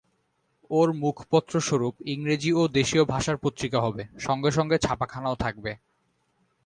[0.71, 5.71] ওর মুখপত্রস্বরূপ ইংরেজী ও দেশীয় ভাষায় পত্রিকা হবে, সঙ্গে সঙ্গে ছাপাখানাও থাকবে।